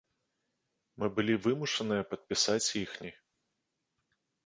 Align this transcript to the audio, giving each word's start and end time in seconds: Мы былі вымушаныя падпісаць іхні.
Мы 1.03 1.09
былі 1.19 1.33
вымушаныя 1.45 2.03
падпісаць 2.09 2.65
іхні. 2.83 3.17